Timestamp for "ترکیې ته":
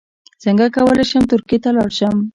1.31-1.69